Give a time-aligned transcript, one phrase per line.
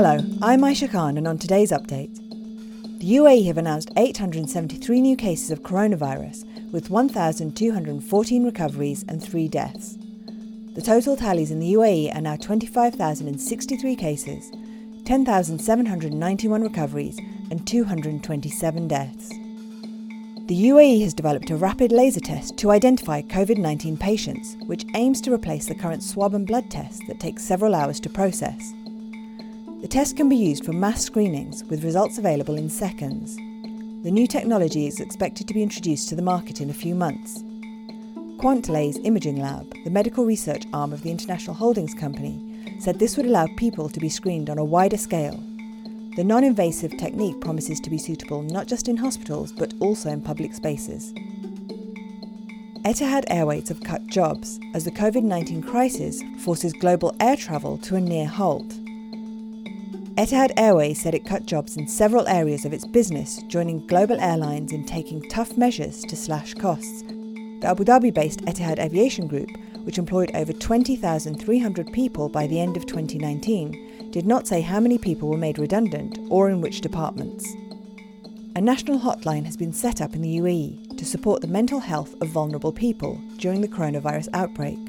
[0.00, 2.14] Hello, I'm Aisha Khan, and on today's update,
[3.00, 9.98] the UAE have announced 873 new cases of coronavirus, with 1,214 recoveries and 3 deaths.
[10.76, 14.52] The total tallies in the UAE are now 25,063 cases,
[15.04, 17.18] 10,791 recoveries,
[17.50, 19.30] and 227 deaths.
[20.46, 25.20] The UAE has developed a rapid laser test to identify COVID 19 patients, which aims
[25.22, 28.74] to replace the current swab and blood test that takes several hours to process.
[29.80, 33.36] The test can be used for mass screenings with results available in seconds.
[34.02, 37.44] The new technology is expected to be introduced to the market in a few months.
[38.40, 43.26] QuantLase Imaging Lab, the medical research arm of the International Holdings Company, said this would
[43.26, 45.40] allow people to be screened on a wider scale.
[46.16, 50.22] The non invasive technique promises to be suitable not just in hospitals but also in
[50.22, 51.12] public spaces.
[52.84, 57.94] Etihad Airways have cut jobs as the COVID 19 crisis forces global air travel to
[57.94, 58.77] a near halt.
[60.18, 64.72] Etihad Airways said it cut jobs in several areas of its business, joining global airlines
[64.72, 67.02] in taking tough measures to slash costs.
[67.60, 69.48] The Abu Dhabi based Etihad Aviation Group,
[69.84, 74.98] which employed over 20,300 people by the end of 2019, did not say how many
[74.98, 77.54] people were made redundant or in which departments.
[78.56, 82.20] A national hotline has been set up in the UAE to support the mental health
[82.20, 84.80] of vulnerable people during the coronavirus outbreak.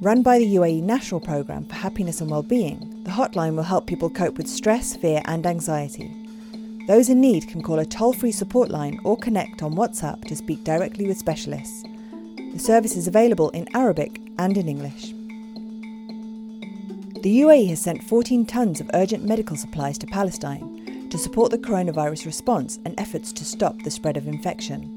[0.00, 4.10] Run by the UAE National Programme for Happiness and Wellbeing, the hotline will help people
[4.10, 6.12] cope with stress, fear, and anxiety.
[6.88, 10.34] Those in need can call a toll free support line or connect on WhatsApp to
[10.34, 11.84] speak directly with specialists.
[12.52, 15.12] The service is available in Arabic and in English.
[17.22, 21.58] The UAE has sent 14 tons of urgent medical supplies to Palestine to support the
[21.58, 24.95] coronavirus response and efforts to stop the spread of infection.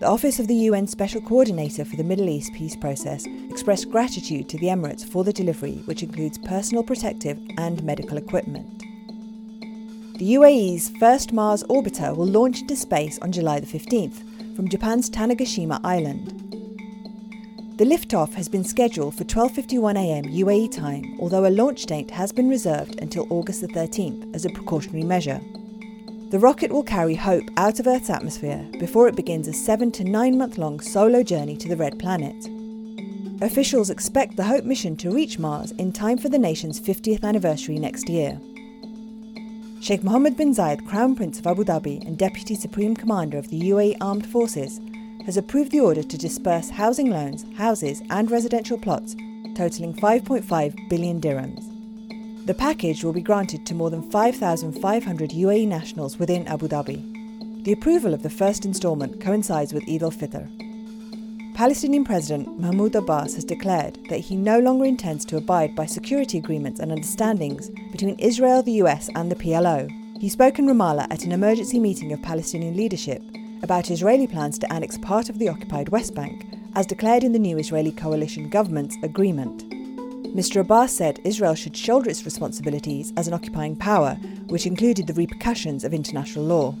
[0.00, 4.48] The Office of the UN Special Coordinator for the Middle East peace process expressed gratitude
[4.48, 8.66] to the Emirates for the delivery, which includes personal protective and medical equipment.
[10.18, 15.08] The UAE's first Mars orbiter will launch into space on July the 15th from Japan's
[15.08, 16.40] Tanegashima Island.
[17.78, 20.24] The liftoff has been scheduled for 12:51 a.m.
[20.24, 24.50] UAE time, although a launch date has been reserved until August the 13th as a
[24.50, 25.40] precautionary measure.
[26.34, 30.02] The rocket will carry Hope out of Earth's atmosphere before it begins a seven to
[30.02, 32.34] nine month long solo journey to the Red Planet.
[33.40, 37.78] Officials expect the Hope mission to reach Mars in time for the nation's 50th anniversary
[37.78, 38.40] next year.
[39.80, 43.70] Sheikh Mohammed bin Zayed, Crown Prince of Abu Dhabi and Deputy Supreme Commander of the
[43.70, 44.80] UAE Armed Forces,
[45.26, 49.14] has approved the order to disperse housing loans, houses, and residential plots
[49.54, 51.73] totaling 5.5 billion dirhams.
[52.46, 57.64] The package will be granted to more than 5,500 UAE nationals within Abu Dhabi.
[57.64, 60.46] The approval of the first instalment coincides with Eid al Fitr.
[61.54, 66.36] Palestinian President Mahmoud Abbas has declared that he no longer intends to abide by security
[66.36, 69.88] agreements and understandings between Israel, the US, and the PLO.
[70.20, 73.22] He spoke in Ramallah at an emergency meeting of Palestinian leadership
[73.62, 76.44] about Israeli plans to annex part of the occupied West Bank,
[76.74, 79.73] as declared in the new Israeli coalition government's agreement.
[80.34, 80.62] Mr.
[80.62, 84.14] Abbas said Israel should shoulder its responsibilities as an occupying power,
[84.48, 86.74] which included the repercussions of international law.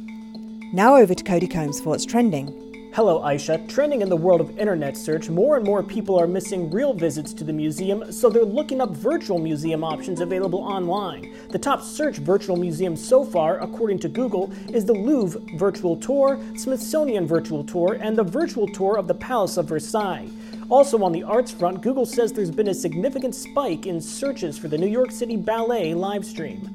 [0.72, 2.62] Now over to Cody Combs for what's trending.
[2.94, 3.68] Hello, Aisha.
[3.68, 7.32] Trending in the world of internet search, more and more people are missing real visits
[7.34, 11.32] to the museum, so they're looking up virtual museum options available online.
[11.50, 16.40] The top search virtual museum so far, according to Google, is the Louvre Virtual Tour,
[16.56, 20.28] Smithsonian Virtual Tour, and the Virtual Tour of the Palace of Versailles.
[20.70, 24.68] Also, on the arts front, Google says there's been a significant spike in searches for
[24.68, 26.70] the New York City Ballet livestream.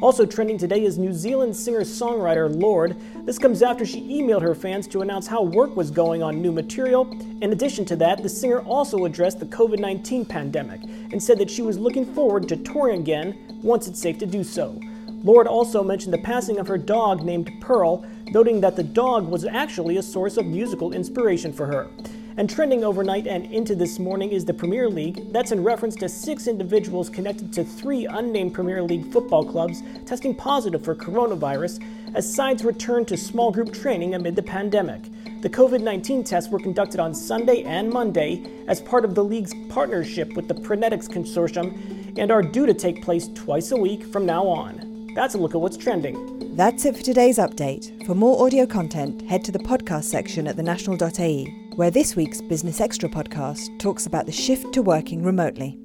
[0.00, 2.96] Also trending today is New Zealand singer songwriter Lorde.
[3.26, 6.52] This comes after she emailed her fans to announce how work was going on new
[6.52, 7.10] material.
[7.40, 11.50] In addition to that, the singer also addressed the COVID 19 pandemic and said that
[11.50, 14.78] she was looking forward to touring again once it's safe to do so.
[15.22, 19.44] Lorde also mentioned the passing of her dog named Pearl, noting that the dog was
[19.44, 21.88] actually a source of musical inspiration for her.
[22.36, 25.32] And trending overnight and into this morning is the Premier League.
[25.32, 30.34] That's in reference to six individuals connected to three unnamed Premier League football clubs testing
[30.34, 31.84] positive for coronavirus
[32.14, 35.02] as sides return to small group training amid the pandemic.
[35.42, 39.52] The COVID 19 tests were conducted on Sunday and Monday as part of the league's
[39.68, 44.24] partnership with the Prenetics Consortium and are due to take place twice a week from
[44.24, 45.10] now on.
[45.14, 46.56] That's a look at what's trending.
[46.56, 48.06] That's it for today's update.
[48.06, 52.80] For more audio content, head to the podcast section at thenational.ae where this week's Business
[52.80, 55.81] Extra podcast talks about the shift to working remotely.